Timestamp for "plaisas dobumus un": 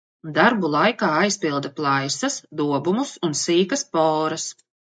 1.81-3.39